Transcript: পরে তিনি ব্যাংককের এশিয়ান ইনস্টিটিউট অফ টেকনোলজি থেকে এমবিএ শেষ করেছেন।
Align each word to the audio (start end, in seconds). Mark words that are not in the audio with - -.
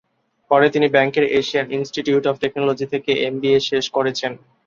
পরে 0.51 0.67
তিনি 0.69 0.87
ব্যাংককের 0.89 1.25
এশিয়ান 1.39 1.67
ইনস্টিটিউট 1.77 2.23
অফ 2.27 2.35
টেকনোলজি 2.43 2.85
থেকে 2.93 3.11
এমবিএ 3.27 3.59
শেষ 3.69 3.85
করেছেন। 3.95 4.31